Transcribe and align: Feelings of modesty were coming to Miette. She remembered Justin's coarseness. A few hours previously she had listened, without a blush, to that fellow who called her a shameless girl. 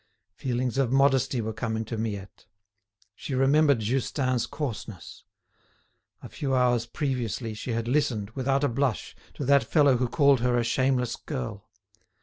Feelings 0.33 0.79
of 0.79 0.91
modesty 0.91 1.41
were 1.41 1.53
coming 1.53 1.85
to 1.85 1.95
Miette. 1.95 2.47
She 3.13 3.35
remembered 3.35 3.77
Justin's 3.81 4.47
coarseness. 4.47 5.25
A 6.23 6.27
few 6.27 6.55
hours 6.55 6.87
previously 6.87 7.53
she 7.53 7.73
had 7.73 7.87
listened, 7.87 8.31
without 8.31 8.63
a 8.63 8.67
blush, 8.67 9.15
to 9.35 9.45
that 9.45 9.63
fellow 9.63 9.97
who 9.97 10.07
called 10.09 10.39
her 10.39 10.57
a 10.57 10.63
shameless 10.63 11.15
girl. 11.17 11.69